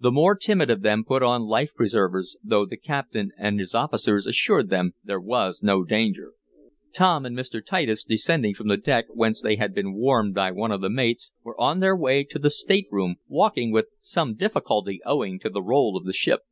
The 0.00 0.10
more 0.10 0.34
timid 0.34 0.70
of 0.70 0.80
them 0.80 1.04
put 1.04 1.22
on 1.22 1.42
life 1.42 1.74
preservers, 1.74 2.38
though 2.42 2.64
the 2.64 2.78
captain 2.78 3.32
and 3.36 3.60
his 3.60 3.74
officers 3.74 4.24
assured 4.24 4.70
them 4.70 4.94
there 5.04 5.20
was 5.20 5.62
no 5.62 5.84
danger. 5.84 6.32
Tom 6.94 7.26
and 7.26 7.36
Mr. 7.36 7.62
Titus, 7.62 8.02
descending 8.02 8.54
from 8.54 8.68
the 8.68 8.78
deck, 8.78 9.04
whence 9.10 9.42
they 9.42 9.56
had 9.56 9.74
been 9.74 9.92
warned 9.92 10.32
by 10.32 10.52
one 10.52 10.72
of 10.72 10.80
the 10.80 10.88
mates, 10.88 11.32
were 11.44 11.60
on 11.60 11.80
their 11.80 11.94
way 11.94 12.24
to 12.30 12.38
their 12.38 12.48
stateroom, 12.48 13.16
walking 13.28 13.70
with 13.70 13.88
some 14.00 14.32
difficulty 14.36 15.02
owing 15.04 15.38
to 15.40 15.50
the 15.50 15.60
roll 15.62 15.98
of 15.98 16.06
the 16.06 16.14
ship. 16.14 16.44